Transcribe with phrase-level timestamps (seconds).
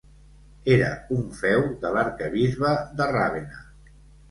[0.75, 3.65] Era un feu de l'arquebisbe de Ravenna.